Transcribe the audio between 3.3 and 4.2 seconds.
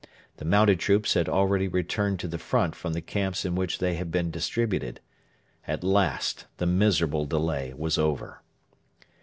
in which they had